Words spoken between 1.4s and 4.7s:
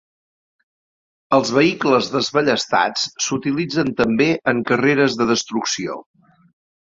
vehicles desballestats s'utilitzen també en